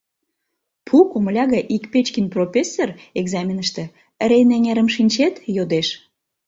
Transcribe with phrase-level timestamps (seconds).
[0.85, 3.83] Пу комыля гай ик Печкин пропесыр экзаменыште:—
[4.29, 5.87] Рейн эҥерым шинчет?— йодеш.